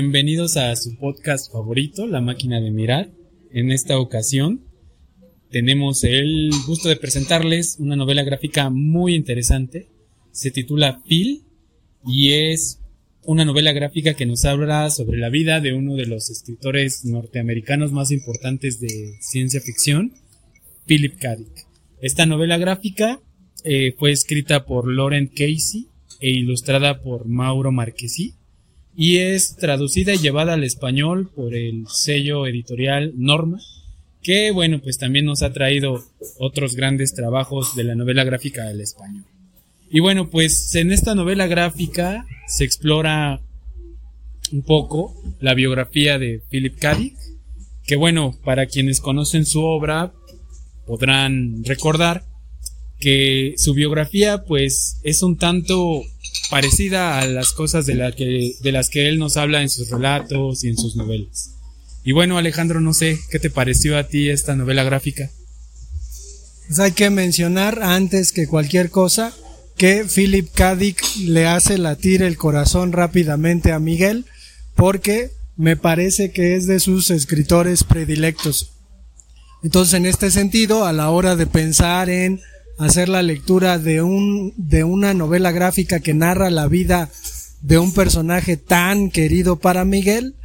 [0.00, 3.10] Bienvenidos a su podcast favorito, La Máquina de Mirar.
[3.50, 4.60] En esta ocasión
[5.50, 9.88] tenemos el gusto de presentarles una novela gráfica muy interesante.
[10.30, 11.42] Se titula Phil
[12.06, 12.78] y es
[13.24, 17.90] una novela gráfica que nos habla sobre la vida de uno de los escritores norteamericanos
[17.90, 20.12] más importantes de ciencia ficción,
[20.86, 21.34] Philip K.
[21.34, 21.66] Dick.
[22.00, 23.20] Esta novela gráfica
[23.64, 25.88] eh, fue escrita por Lauren Casey
[26.20, 28.38] e ilustrada por Mauro Marquesi
[29.00, 33.60] y es traducida y llevada al español por el sello editorial Norma,
[34.24, 36.04] que bueno, pues también nos ha traído
[36.40, 39.22] otros grandes trabajos de la novela gráfica al español.
[39.88, 43.40] Y bueno, pues en esta novela gráfica se explora
[44.50, 46.94] un poco la biografía de Philip K.
[46.96, 47.16] Dick,
[47.86, 50.12] que bueno, para quienes conocen su obra
[50.88, 52.24] podrán recordar
[52.98, 56.02] que su biografía pues es un tanto
[56.50, 60.76] parecida a las cosas de, las que él nos habla en sus relatos y en
[60.76, 61.54] sus novelas.
[62.04, 65.30] Y bueno, Alejandro, no sé, ¿qué te pareció a ti esta novela gráfica?
[66.66, 69.34] Pues hay que mencionar antes que cualquier cosa
[69.76, 70.76] que Philip K.
[71.20, 74.26] Le hace latir el corazón rápidamente a Miguel
[74.74, 78.72] porque me parece que es de sus escritores predilectos.
[79.62, 82.40] Entonces, en este sentido, a la hora de pensar en
[82.78, 87.10] hacer la lectura de un de una novela gráfica que narra la vida
[87.60, 90.36] de un personaje tan querido para Miguel,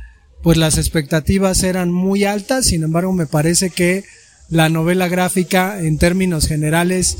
[0.41, 4.03] pues las expectativas eran muy altas, sin embargo me parece que
[4.49, 7.17] la novela gráfica en términos generales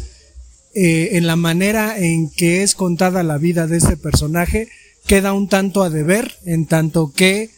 [0.75, 4.69] eh, en la manera en que es contada la vida de este personaje
[5.06, 7.52] queda un tanto a deber en tanto que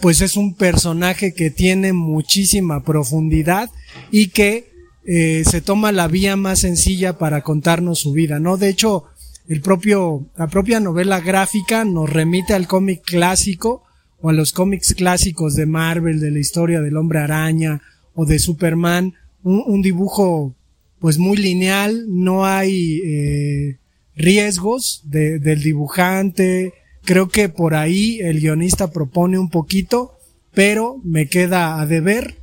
[0.00, 3.70] pues es un personaje que tiene muchísima profundidad
[4.10, 4.69] y que
[5.04, 8.56] eh, se toma la vía más sencilla para contarnos su vida, ¿no?
[8.56, 9.04] De hecho,
[9.48, 13.82] el propio, la propia novela gráfica nos remite al cómic clásico
[14.20, 17.80] o a los cómics clásicos de Marvel, de la historia del hombre araña
[18.14, 20.54] o de Superman, un, dibujo
[20.98, 23.78] pues muy lineal, no hay eh,
[24.14, 26.74] riesgos del dibujante,
[27.04, 30.18] creo que por ahí el guionista propone un poquito,
[30.52, 32.36] pero me queda a deber.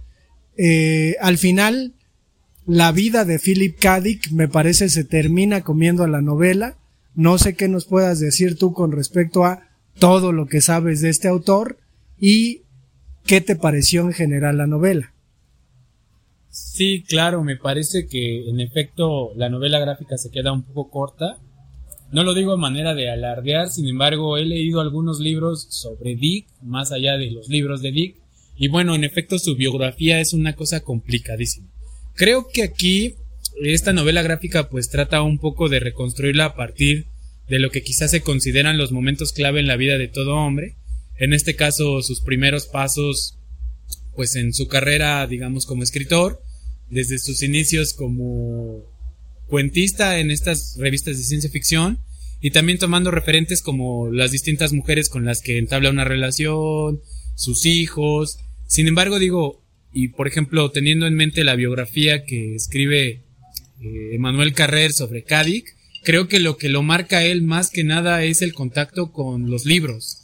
[0.58, 1.94] Eh, al final,
[2.68, 4.02] la vida de Philip K.
[4.02, 6.78] Dick me parece se termina comiendo a la novela.
[7.16, 11.10] No sé qué nos puedas decir tú con respecto a todo lo que sabes de
[11.10, 11.78] este autor
[12.20, 12.62] y
[13.26, 15.14] qué te pareció en general la novela.
[16.50, 21.38] Sí, claro, me parece que en efecto la novela gráfica se queda un poco corta.
[22.12, 26.48] No lo digo de manera de alardear, sin embargo he leído algunos libros sobre Dick,
[26.62, 28.16] más allá de los libros de Dick,
[28.58, 31.68] y bueno, en efecto su biografía es una cosa complicadísima.
[32.18, 33.16] Creo que aquí
[33.62, 37.06] esta novela gráfica pues trata un poco de reconstruirla a partir
[37.48, 40.76] de lo que quizás se consideran los momentos clave en la vida de todo hombre.
[41.16, 43.38] En este caso sus primeros pasos
[44.16, 46.42] pues en su carrera digamos como escritor,
[46.90, 48.84] desde sus inicios como
[49.46, 52.00] cuentista en estas revistas de ciencia ficción
[52.42, 57.00] y también tomando referentes como las distintas mujeres con las que entabla una relación,
[57.36, 58.40] sus hijos.
[58.66, 63.22] Sin embargo, digo, y por ejemplo, teniendo en mente la biografía que escribe
[63.82, 65.66] eh, Emanuel Carrer sobre Cádiz,
[66.04, 69.66] creo que lo que lo marca él más que nada es el contacto con los
[69.66, 70.20] libros.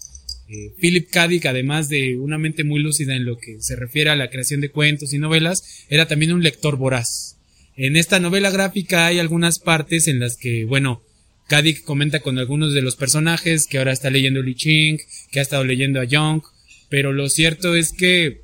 [0.50, 1.28] Eh, Philip K.
[1.50, 4.70] además de una mente muy lúcida en lo que se refiere a la creación de
[4.70, 7.38] cuentos y novelas, era también un lector voraz.
[7.76, 11.02] En esta novela gráfica hay algunas partes en las que, bueno,
[11.48, 15.00] Kadik comenta con algunos de los personajes que ahora está leyendo Li Ching,
[15.32, 16.44] que ha estado leyendo a Young,
[16.90, 18.43] pero lo cierto es que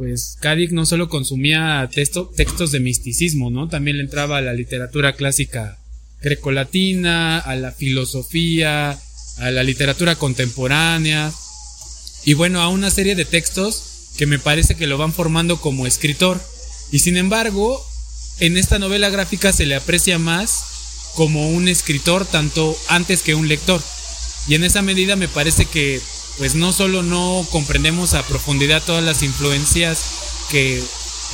[0.00, 3.68] pues Cádiz no solo consumía textos de misticismo, ¿no?
[3.68, 5.78] También le entraba a la literatura clásica
[6.22, 8.98] grecolatina, a la filosofía,
[9.36, 11.30] a la literatura contemporánea
[12.24, 15.86] y bueno, a una serie de textos que me parece que lo van formando como
[15.86, 16.40] escritor.
[16.90, 17.86] Y sin embargo,
[18.38, 23.48] en esta novela gráfica se le aprecia más como un escritor tanto antes que un
[23.48, 23.82] lector.
[24.48, 26.00] Y en esa medida me parece que
[26.40, 30.06] pues no solo no comprendemos a profundidad todas las influencias
[30.48, 30.82] que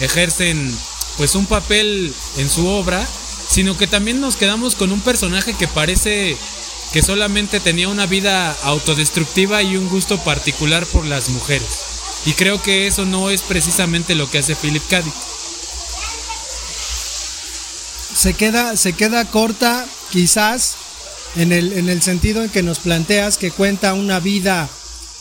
[0.00, 0.76] ejercen
[1.16, 3.06] pues un papel en su obra,
[3.48, 6.36] sino que también nos quedamos con un personaje que parece
[6.92, 11.68] que solamente tenía una vida autodestructiva y un gusto particular por las mujeres.
[12.24, 15.04] Y creo que eso no es precisamente lo que hace Philip K.
[18.12, 20.74] Se queda, se queda corta, quizás,
[21.36, 24.68] en el, en el sentido en que nos planteas que cuenta una vida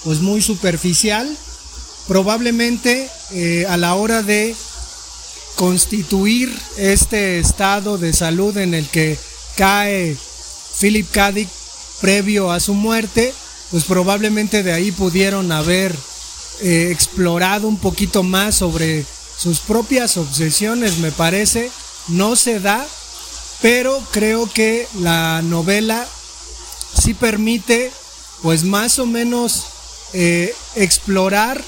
[0.05, 1.27] pues muy superficial,
[2.07, 4.55] probablemente eh, a la hora de
[5.55, 9.17] constituir este estado de salud en el que
[9.57, 10.15] cae
[10.79, 11.33] Philip K.
[12.01, 13.33] previo a su muerte,
[13.71, 15.93] pues probablemente de ahí pudieron haber
[16.61, 19.05] eh, explorado un poquito más sobre
[19.37, 21.71] sus propias obsesiones, me parece.
[22.07, 22.85] No se da,
[23.61, 26.05] pero creo que la novela
[27.01, 27.91] sí permite,
[28.41, 29.65] pues más o menos,
[30.13, 31.63] eh, explorar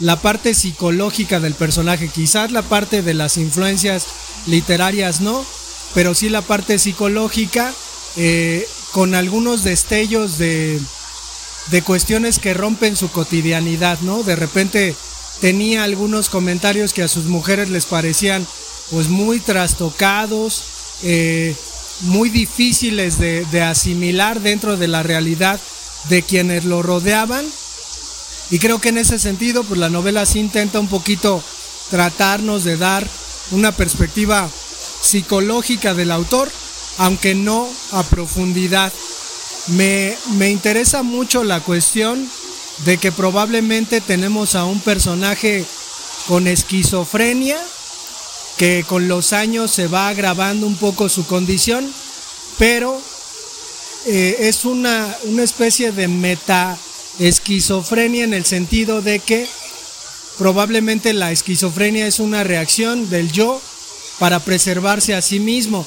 [0.00, 2.08] la parte psicológica del personaje.
[2.08, 4.06] Quizás la parte de las influencias
[4.46, 5.44] literarias no,
[5.94, 7.72] pero sí la parte psicológica
[8.16, 10.80] eh, con algunos destellos de,
[11.70, 14.22] de cuestiones que rompen su cotidianidad, ¿no?
[14.22, 14.94] De repente
[15.40, 18.46] tenía algunos comentarios que a sus mujeres les parecían
[18.90, 20.62] pues muy trastocados,
[21.02, 21.54] eh,
[22.02, 25.58] muy difíciles de, de, asimilar dentro de la realidad
[26.08, 27.44] de quienes lo rodeaban.
[28.50, 31.42] Y creo que en ese sentido, pues la novela sí intenta un poquito
[31.90, 33.06] tratarnos de dar
[33.50, 34.48] una perspectiva
[35.00, 36.50] psicológica del autor,
[36.98, 38.92] aunque no a profundidad.
[39.68, 42.28] Me, me interesa mucho la cuestión
[42.84, 45.64] de que probablemente tenemos a un personaje
[46.26, 47.58] con esquizofrenia,
[48.56, 51.92] que con los años se va agravando un poco su condición,
[52.58, 53.00] pero
[54.06, 56.78] eh, es una, una especie de meta
[57.18, 59.46] esquizofrenia en el sentido de que
[60.38, 63.60] probablemente la esquizofrenia es una reacción del yo
[64.18, 65.86] para preservarse a sí mismo.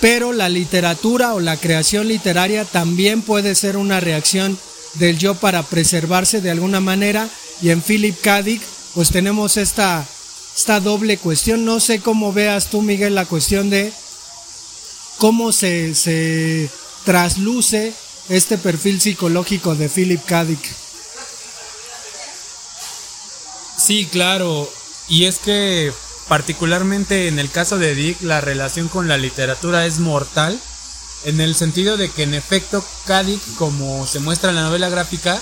[0.00, 4.58] Pero la literatura o la creación literaria también puede ser una reacción
[4.94, 7.28] del yo para preservarse de alguna manera.
[7.60, 8.42] Y en Philip K.
[8.42, 8.62] Dick,
[8.94, 10.06] pues tenemos esta,
[10.56, 11.64] esta doble cuestión.
[11.64, 13.92] No sé cómo veas tú, Miguel, la cuestión de
[15.18, 16.70] cómo se, se
[17.04, 17.92] trasluce
[18.28, 20.46] este perfil psicológico de Philip K.
[23.76, 24.70] Sí, claro.
[25.08, 25.92] Y es que
[26.28, 30.60] particularmente en el caso de Dick, la relación con la literatura es mortal,
[31.24, 32.84] en el sentido de que en efecto
[33.24, 35.40] Dick, como se muestra en la novela gráfica,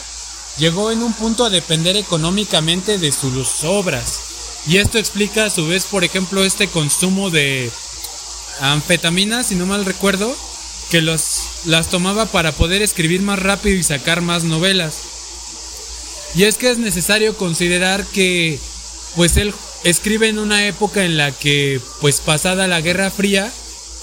[0.59, 4.21] llegó en un punto a depender económicamente de sus obras.
[4.67, 7.71] Y esto explica a su vez, por ejemplo, este consumo de
[8.61, 10.35] anfetaminas, si no mal recuerdo,
[10.91, 11.21] que los,
[11.67, 14.95] las tomaba para poder escribir más rápido y sacar más novelas.
[16.35, 18.59] Y es que es necesario considerar que
[19.15, 19.55] pues él
[19.85, 23.53] escribe en una época en la que, pues pasada la Guerra Fría,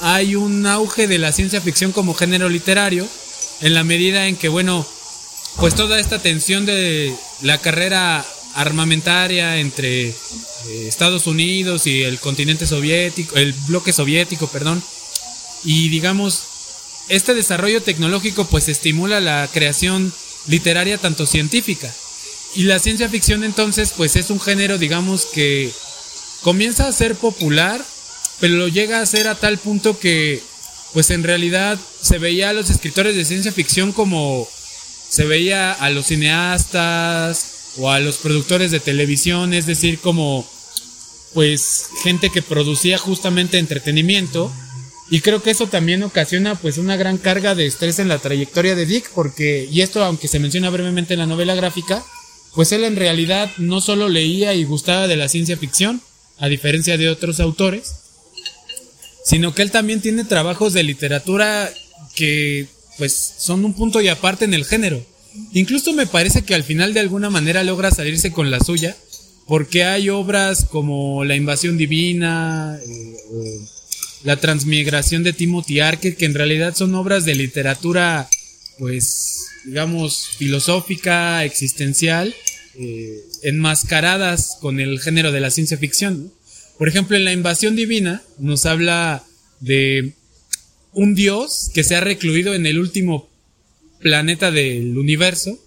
[0.01, 3.07] hay un auge de la ciencia ficción como género literario,
[3.61, 4.85] en la medida en que, bueno,
[5.57, 8.25] pues toda esta tensión de la carrera
[8.55, 10.15] armamentaria entre eh,
[10.87, 14.83] Estados Unidos y el continente soviético, el bloque soviético, perdón,
[15.63, 16.43] y digamos,
[17.09, 20.13] este desarrollo tecnológico pues estimula la creación
[20.47, 21.93] literaria tanto científica.
[22.55, 25.71] Y la ciencia ficción entonces pues es un género digamos que
[26.41, 27.83] comienza a ser popular,
[28.39, 30.41] pero lo llega a ser a tal punto que
[30.93, 34.47] pues en realidad se veía a los escritores de ciencia ficción como
[35.09, 40.47] se veía a los cineastas o a los productores de televisión, es decir, como
[41.33, 44.51] pues gente que producía justamente entretenimiento
[45.09, 48.75] y creo que eso también ocasiona pues una gran carga de estrés en la trayectoria
[48.75, 52.03] de Dick porque y esto aunque se menciona brevemente en la novela gráfica
[52.53, 56.01] pues él en realidad no solo leía y gustaba de la ciencia ficción,
[56.37, 57.95] a diferencia de otros autores,
[59.25, 61.71] sino que él también tiene trabajos de literatura
[62.15, 62.67] que
[62.97, 65.03] pues son un punto y aparte en el género.
[65.53, 68.95] Incluso me parece que al final de alguna manera logra salirse con la suya,
[69.47, 73.59] porque hay obras como La invasión divina, eh,
[74.23, 78.29] La transmigración de Timothy Arquette, que en realidad son obras de literatura
[78.77, 82.35] pues digamos, filosófica, existencial,
[82.75, 86.33] eh, enmascaradas con el género de la ciencia ficción.
[86.77, 89.23] Por ejemplo, en La Invasión Divina nos habla
[89.59, 90.13] de
[90.91, 93.29] un dios que se ha recluido en el último
[93.99, 95.57] planeta del universo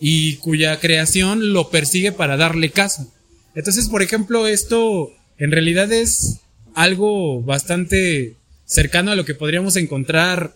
[0.00, 3.06] y cuya creación lo persigue para darle caza.
[3.54, 6.38] Entonces, por ejemplo, esto en realidad es
[6.74, 8.34] algo bastante
[8.66, 10.54] cercano a lo que podríamos encontrar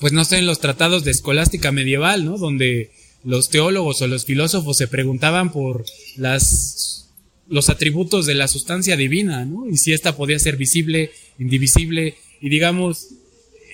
[0.00, 2.38] pues no sé, en los tratados de escolástica medieval, ¿no?
[2.38, 2.90] Donde
[3.22, 5.84] los teólogos o los filósofos se preguntaban por
[6.16, 7.06] las
[7.48, 9.68] los atributos de la sustancia divina, ¿no?
[9.68, 13.08] Y si ésta podía ser visible, indivisible, y digamos,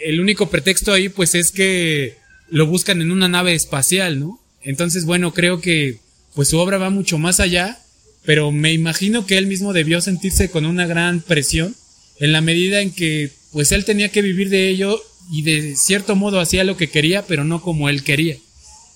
[0.02, 2.16] el único pretexto ahí pues es que
[2.48, 4.40] lo buscan en una nave espacial, ¿no?
[4.62, 5.98] Entonces, bueno, creo que
[6.34, 7.78] pues su obra va mucho más allá,
[8.26, 11.74] pero me imagino que él mismo debió sentirse con una gran presión
[12.18, 16.16] en la medida en que pues él tenía que vivir de ello y de cierto
[16.16, 18.36] modo hacía lo que quería, pero no como él quería.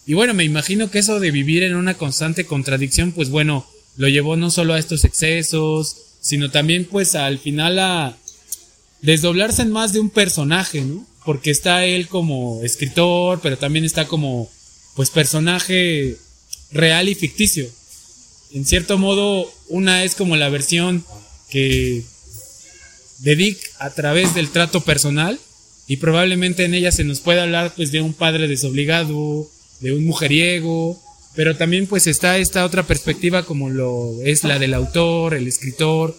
[0.06, 4.08] Y bueno, me imagino que eso de vivir en una constante contradicción, pues bueno, lo
[4.08, 8.16] llevó no solo a estos excesos, sino también pues al final a
[9.02, 11.06] desdoblarse en más de un personaje, ¿no?
[11.24, 14.50] Porque está él como escritor, pero también está como
[14.96, 16.16] pues personaje
[16.72, 17.68] real y ficticio.
[18.52, 21.04] En cierto modo, una es como la versión
[21.48, 22.02] que
[23.20, 25.38] de Dick a través del trato personal
[25.86, 29.48] y probablemente en ella se nos puede hablar pues de un padre desobligado,
[29.80, 31.00] de un mujeriego,
[31.34, 36.16] pero también pues está esta otra perspectiva como lo es la del autor, el escritor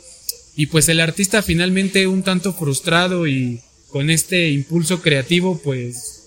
[0.55, 6.21] y pues el artista finalmente un tanto frustrado y con este impulso creativo pues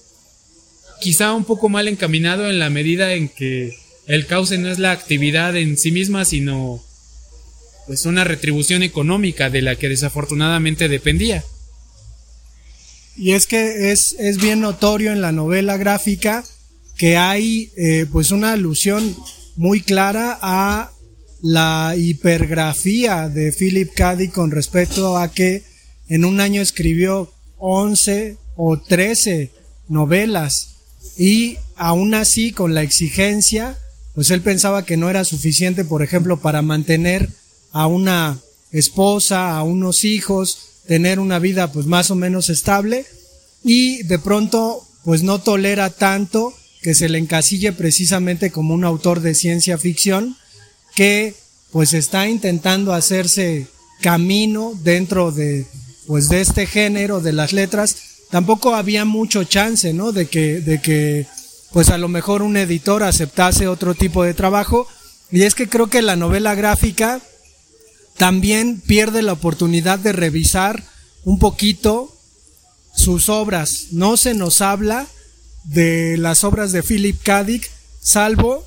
[1.01, 4.93] quizá un poco mal encaminado en la medida en que el cauce no es la
[4.93, 6.83] actividad en sí misma sino
[7.87, 11.45] pues una retribución económica de la que desafortunadamente dependía.
[13.17, 16.45] Y es que es, es bien notorio en la novela gráfica
[16.97, 19.15] que hay eh, pues una alusión
[19.57, 20.93] muy clara a
[21.43, 25.63] la hipergrafía de Philip Caddy con respecto a que
[26.09, 29.51] en un año escribió 11 o 13
[29.89, 30.77] novelas
[31.19, 33.79] y aún así con la exigencia
[34.15, 37.29] pues él pensaba que no era suficiente por ejemplo para mantener
[37.73, 38.39] a una
[38.71, 43.07] esposa, a unos hijos, tener una vida pues más o menos estable
[43.65, 49.21] y de pronto pues no tolera tanto que se le encasille precisamente como un autor
[49.21, 50.37] de ciencia ficción
[50.95, 51.35] que
[51.73, 53.67] pues está intentando hacerse
[54.01, 55.67] camino dentro de
[56.07, 57.97] pues de este género de las letras.
[58.31, 61.27] Tampoco había mucho chance no de que de que
[61.75, 64.87] pues a lo mejor un editor aceptase otro tipo de trabajo
[65.33, 67.21] y es que creo que la novela gráfica
[68.17, 70.85] también pierde la oportunidad de revisar
[71.25, 72.17] un poquito
[72.95, 75.09] sus obras no se nos habla
[75.65, 77.43] de las obras de Philip K.
[77.43, 77.69] Dick,
[78.01, 78.65] salvo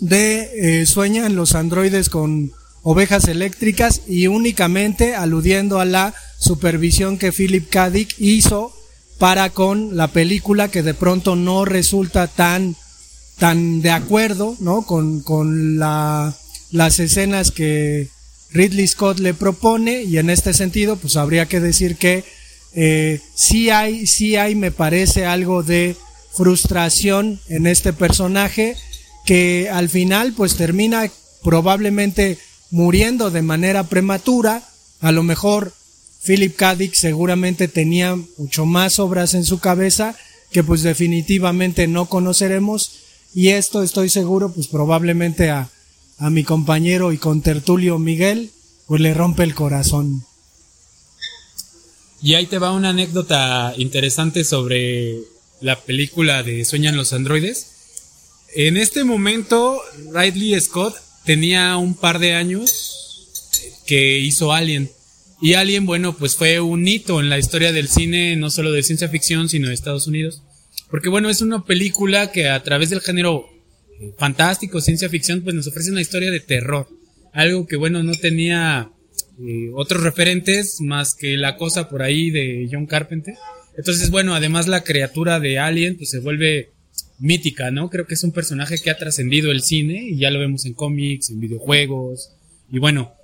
[0.00, 7.30] de eh, Sueñan los androides con ovejas eléctricas y únicamente aludiendo a la supervisión que
[7.30, 7.90] Philip K.
[7.90, 8.74] Dick hizo
[9.18, 12.76] para con la película que de pronto no resulta tan,
[13.38, 14.82] tan de acuerdo ¿no?
[14.82, 16.34] con, con la,
[16.70, 18.08] las escenas que
[18.50, 22.24] Ridley Scott le propone y en este sentido pues habría que decir que
[22.74, 25.96] eh, sí hay, sí hay me parece algo de
[26.32, 28.76] frustración en este personaje
[29.24, 31.08] que al final pues termina
[31.42, 32.38] probablemente
[32.70, 34.62] muriendo de manera prematura.
[35.00, 35.72] A lo mejor
[36.24, 36.76] Philip K.
[36.76, 40.16] Dick seguramente tenía mucho más obras en su cabeza
[40.50, 42.92] que pues definitivamente no conoceremos
[43.34, 45.68] y esto estoy seguro pues probablemente a,
[46.18, 48.50] a mi compañero y contertulio Miguel
[48.86, 50.24] pues le rompe el corazón.
[52.22, 55.18] Y ahí te va una anécdota interesante sobre
[55.60, 57.66] la película de Sueñan los androides.
[58.54, 63.28] En este momento, Ridley Scott tenía un par de años
[63.86, 64.90] que hizo Alien.
[65.40, 68.82] Y Alien, bueno, pues fue un hito en la historia del cine, no solo de
[68.82, 70.42] ciencia ficción, sino de Estados Unidos.
[70.90, 73.46] Porque bueno, es una película que a través del género
[74.16, 76.88] fantástico, ciencia ficción, pues nos ofrece una historia de terror.
[77.32, 78.90] Algo que bueno, no tenía
[79.40, 83.34] eh, otros referentes más que la cosa por ahí de John Carpenter.
[83.76, 86.72] Entonces, bueno, además la criatura de Alien pues se vuelve
[87.18, 87.90] mítica, ¿no?
[87.90, 90.74] Creo que es un personaje que ha trascendido el cine y ya lo vemos en
[90.74, 92.30] cómics, en videojuegos
[92.70, 93.14] y bueno.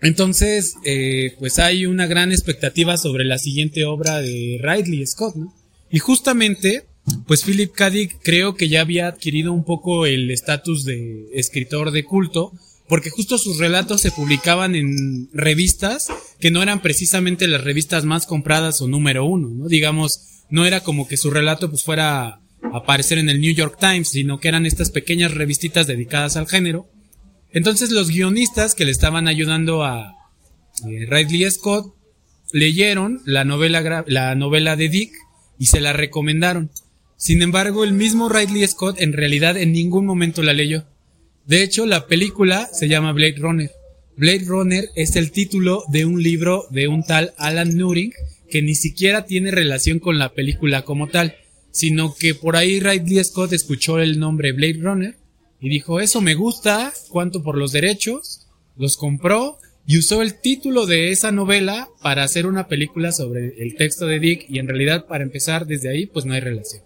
[0.00, 5.54] Entonces, eh, pues hay una gran expectativa sobre la siguiente obra de Ridley Scott, ¿no?
[5.90, 6.84] Y justamente,
[7.26, 7.90] pues Philip K.
[7.90, 12.52] Dick creo que ya había adquirido un poco el estatus de escritor de culto
[12.88, 16.08] porque justo sus relatos se publicaban en revistas
[16.38, 19.68] que no eran precisamente las revistas más compradas o número uno, ¿no?
[19.68, 22.40] Digamos, no era como que su relato pues fuera a
[22.72, 26.86] aparecer en el New York Times, sino que eran estas pequeñas revistitas dedicadas al género.
[27.54, 30.16] Entonces los guionistas que le estaban ayudando a
[30.86, 31.94] eh, Ridley Scott
[32.52, 35.12] leyeron la novela, la novela de Dick
[35.56, 36.70] y se la recomendaron.
[37.16, 40.84] Sin embargo, el mismo Ridley Scott en realidad en ningún momento la leyó.
[41.46, 43.70] De hecho, la película se llama Blade Runner.
[44.16, 48.12] Blade Runner es el título de un libro de un tal Alan Turing
[48.50, 51.36] que ni siquiera tiene relación con la película como tal,
[51.70, 55.23] sino que por ahí Ridley Scott escuchó el nombre Blade Runner
[55.64, 59.56] y dijo, eso me gusta, cuánto por los derechos, los compró
[59.86, 64.20] y usó el título de esa novela para hacer una película sobre el texto de
[64.20, 66.82] Dick y en realidad para empezar desde ahí pues no hay relación.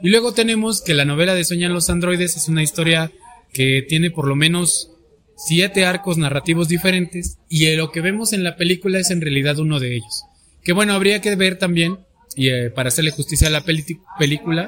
[0.00, 3.12] Y luego tenemos que la novela de Sueñan los androides es una historia
[3.52, 4.90] que tiene por lo menos
[5.36, 9.80] siete arcos narrativos diferentes y lo que vemos en la película es en realidad uno
[9.80, 10.24] de ellos.
[10.64, 11.98] Que bueno, habría que ver también,
[12.36, 14.66] y eh, para hacerle justicia a la película,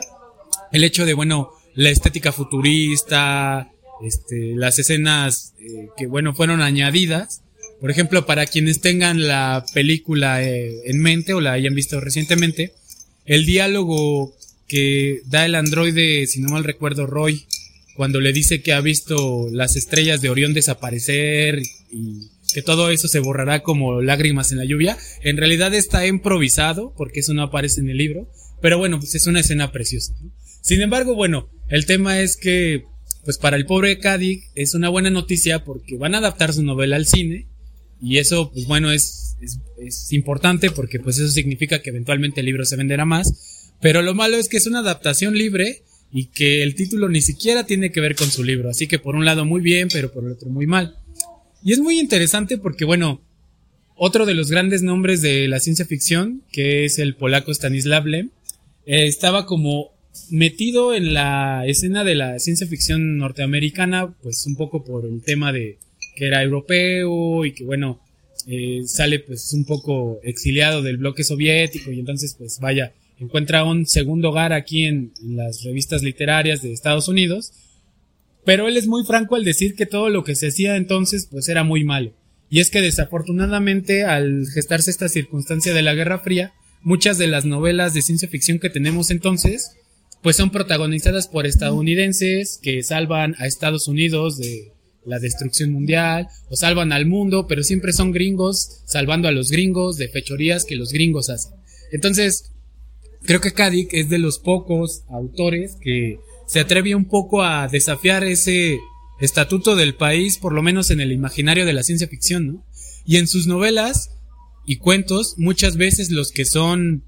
[0.73, 3.70] el hecho de, bueno, la estética futurista,
[4.02, 7.42] este, las escenas eh, que, bueno, fueron añadidas.
[7.80, 12.74] Por ejemplo, para quienes tengan la película eh, en mente o la hayan visto recientemente,
[13.24, 14.34] el diálogo
[14.68, 17.46] que da el androide, si no mal recuerdo, Roy,
[17.96, 21.60] cuando le dice que ha visto las estrellas de Orión desaparecer
[21.90, 26.94] y que todo eso se borrará como lágrimas en la lluvia, en realidad está improvisado,
[26.96, 28.28] porque eso no aparece en el libro,
[28.60, 30.14] pero bueno, pues es una escena preciosa.
[30.60, 32.84] Sin embargo, bueno, el tema es que,
[33.24, 36.96] pues para el pobre Kadik es una buena noticia porque van a adaptar su novela
[36.96, 37.48] al cine,
[38.02, 42.46] y eso, pues bueno, es, es, es importante porque pues eso significa que eventualmente el
[42.46, 46.62] libro se venderá más, pero lo malo es que es una adaptación libre, y que
[46.62, 48.70] el título ni siquiera tiene que ver con su libro.
[48.70, 50.96] Así que por un lado muy bien, pero por el otro muy mal.
[51.62, 53.20] Y es muy interesante porque, bueno,
[53.94, 58.30] otro de los grandes nombres de la ciencia ficción, que es el polaco Stanislav Lem,
[58.86, 59.89] eh, estaba como
[60.30, 65.52] metido en la escena de la ciencia ficción norteamericana, pues un poco por el tema
[65.52, 65.78] de
[66.16, 68.00] que era europeo y que, bueno,
[68.46, 73.86] eh, sale pues un poco exiliado del bloque soviético y entonces pues vaya, encuentra un
[73.86, 77.52] segundo hogar aquí en, las revistas literarias de Estados Unidos,
[78.44, 81.48] pero él es muy franco al decir que todo lo que se hacía entonces pues
[81.48, 82.12] era muy malo.
[82.48, 86.52] Y es que desafortunadamente al gestarse esta circunstancia de la Guerra Fría,
[86.82, 89.76] muchas de las novelas de ciencia ficción que tenemos entonces
[90.22, 94.72] pues son protagonizadas por estadounidenses que salvan a Estados Unidos de
[95.04, 99.96] la destrucción mundial o salvan al mundo, pero siempre son gringos salvando a los gringos
[99.96, 101.52] de fechorías que los gringos hacen.
[101.90, 102.52] Entonces,
[103.23, 108.25] creo que Kadik es de los pocos autores que se atreve un poco a desafiar
[108.25, 108.78] ese
[109.21, 112.64] estatuto del país, por lo menos en el imaginario de la ciencia ficción, ¿no?
[113.06, 114.10] Y en sus novelas
[114.66, 117.04] y cuentos, muchas veces los que son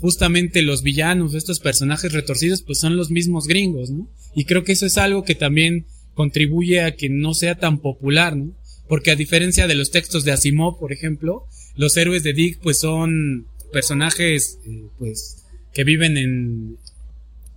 [0.00, 4.08] justamente los villanos, estos personajes retorcidos, pues son los mismos gringos, ¿no?
[4.34, 8.36] Y creo que eso es algo que también contribuye a que no sea tan popular,
[8.36, 8.52] ¿no?
[8.88, 12.78] Porque a diferencia de los textos de Asimov, por ejemplo, los héroes de Dick pues
[12.78, 16.76] son personajes eh, pues que viven en,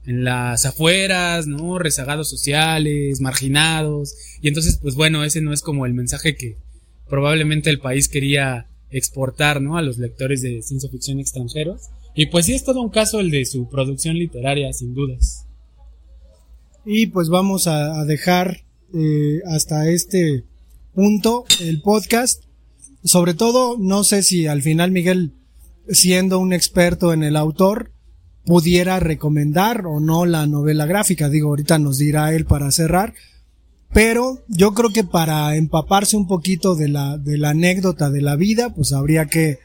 [0.06, 1.79] en las afueras, ¿no?
[1.79, 4.15] Rezagados sociales, marginados.
[4.41, 6.58] Y entonces, pues bueno, ese no es como el mensaje que
[7.10, 9.77] probablemente el país quería exportar, ¿no?
[9.77, 11.89] A los lectores de ciencia ficción extranjeros.
[12.15, 15.45] Y pues sí es todo un caso el de su producción literaria, sin dudas.
[16.86, 20.43] Y pues vamos a, dejar eh, hasta este
[20.93, 22.43] punto el podcast.
[23.04, 25.34] Sobre todo, no sé si al final Miguel,
[25.89, 27.91] siendo un experto en el autor,
[28.45, 31.30] pudiera recomendar o no la novela gráfica.
[31.30, 33.13] Digo, ahorita nos dirá él para cerrar.
[33.93, 38.36] Pero yo creo que para empaparse un poquito de la, de la anécdota de la
[38.36, 39.60] vida, pues habría que,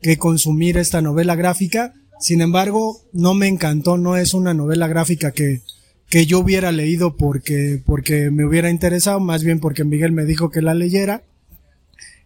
[0.00, 1.94] que consumir esta novela gráfica.
[2.20, 5.60] Sin embargo, no me encantó, no es una novela gráfica que,
[6.08, 10.50] que yo hubiera leído porque, porque me hubiera interesado, más bien porque Miguel me dijo
[10.50, 11.22] que la leyera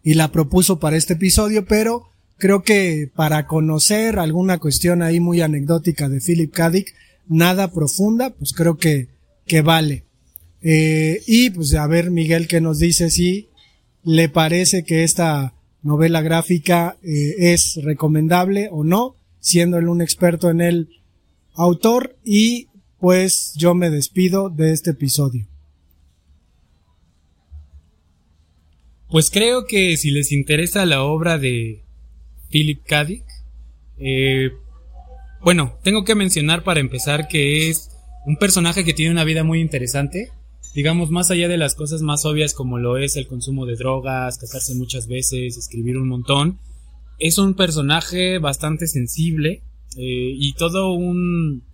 [0.03, 5.41] y la propuso para este episodio, pero creo que para conocer alguna cuestión ahí muy
[5.41, 6.73] anecdótica de Philip K.
[7.29, 9.09] nada profunda, pues creo que,
[9.47, 10.05] que vale.
[10.63, 13.49] Eh, y pues a ver, Miguel, que nos dice si
[14.03, 20.51] le parece que esta novela gráfica eh, es recomendable o no, siendo él un experto
[20.51, 20.89] en el
[21.55, 25.47] autor y pues yo me despido de este episodio.
[29.09, 31.83] Pues creo que si les interesa la obra de
[32.51, 33.07] Philip K.
[33.99, 34.51] Eh,
[35.43, 37.91] bueno, tengo que mencionar para empezar que es
[38.27, 40.31] un personaje que tiene una vida muy interesante.
[40.75, 44.39] Digamos, más allá de las cosas más obvias como lo es el consumo de drogas,
[44.39, 46.59] casarse muchas veces, escribir un montón,
[47.19, 49.63] es un personaje bastante sensible
[49.97, 51.65] eh, y todo un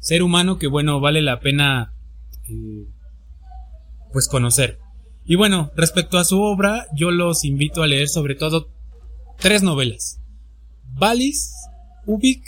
[0.00, 1.92] ser humano que, bueno, vale la pena
[2.48, 2.86] eh,
[4.12, 4.78] pues conocer.
[5.24, 8.70] Y bueno, respecto a su obra, yo los invito a leer sobre todo
[9.38, 10.20] tres novelas.
[10.94, 11.52] Valis,
[12.06, 12.42] Ubik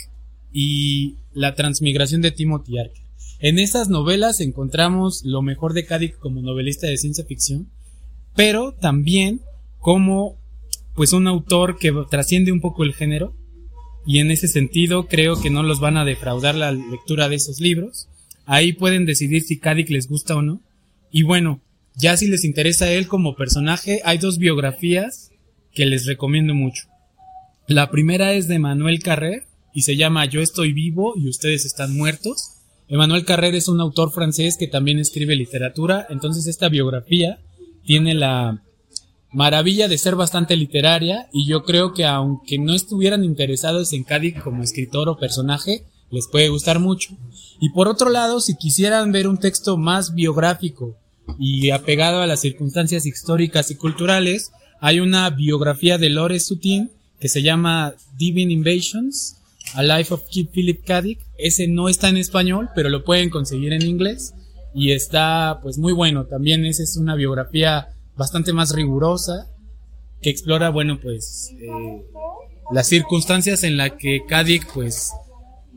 [0.51, 3.00] y La transmigración de Timothy Archer.
[3.41, 7.71] En esas novelas encontramos lo mejor de Kadik como novelista de ciencia ficción,
[8.35, 9.41] pero también
[9.79, 10.37] como
[10.93, 13.35] pues un autor que trasciende un poco el género
[14.05, 17.59] y en ese sentido creo que no los van a defraudar la lectura de esos
[17.59, 18.09] libros.
[18.45, 20.61] Ahí pueden decidir si Kadik les gusta o no.
[21.11, 21.61] Y bueno,
[21.95, 25.31] ya si les interesa él como personaje, hay dos biografías
[25.73, 26.83] que les recomiendo mucho.
[27.67, 31.97] La primera es de Manuel Carrer y se llama Yo estoy vivo y ustedes están
[31.97, 32.50] muertos.
[32.91, 37.39] Emmanuel Carrer es un autor francés que también escribe literatura, entonces esta biografía
[37.85, 38.61] tiene la
[39.31, 44.41] maravilla de ser bastante literaria y yo creo que aunque no estuvieran interesados en Cádiz
[44.43, 47.15] como escritor o personaje, les puede gustar mucho.
[47.61, 50.97] Y por otro lado, si quisieran ver un texto más biográfico
[51.39, 54.51] y apegado a las circunstancias históricas y culturales,
[54.81, 59.37] hay una biografía de Lore Sutin que se llama Divine Invasions,
[59.73, 61.01] A Life of Philip K.
[61.01, 61.19] Dick.
[61.37, 64.33] Ese no está en español, pero lo pueden conseguir en inglés
[64.73, 66.25] y está pues muy bueno.
[66.25, 69.47] También esa es una biografía bastante más rigurosa
[70.21, 72.03] que explora, bueno, pues eh,
[72.71, 75.11] las circunstancias en las que Kadik pues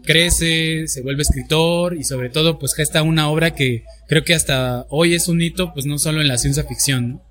[0.03, 4.87] crece, se vuelve escritor y sobre todo pues gesta una obra que creo que hasta
[4.91, 7.23] hoy es un hito pues no solo en la ciencia ficción.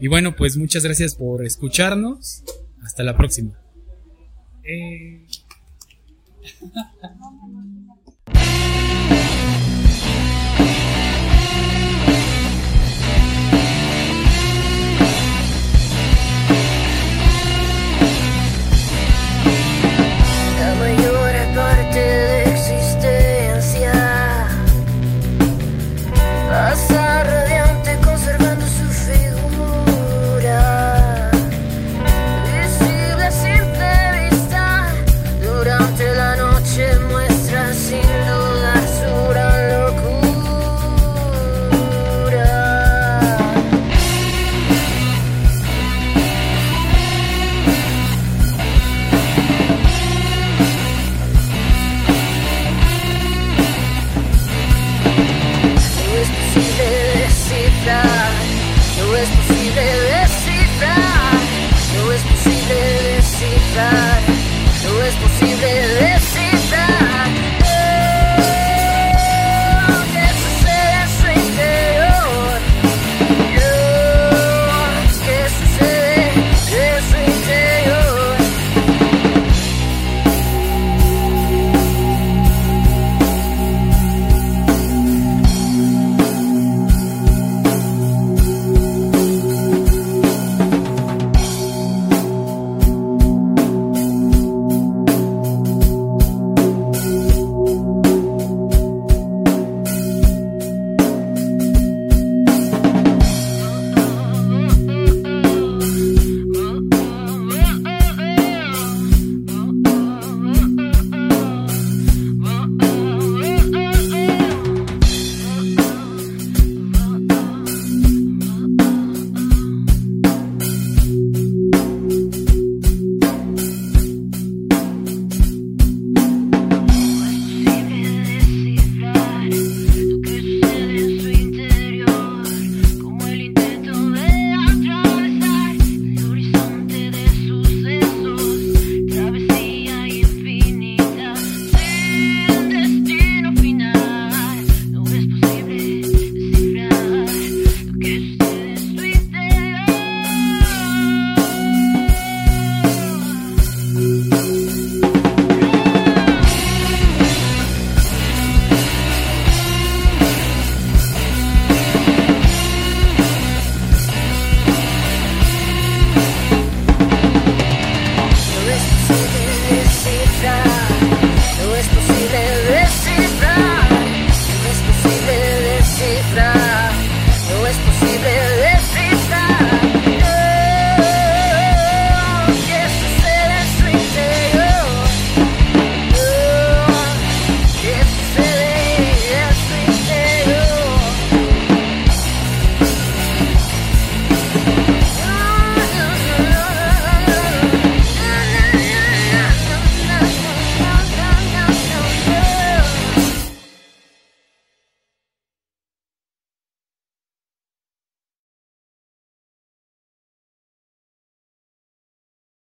[0.00, 2.44] Y bueno, pues muchas gracias por escucharnos.
[2.84, 3.60] Hasta la próxima.
[4.64, 5.26] Eh.
[6.48, 7.77] 哈哈哈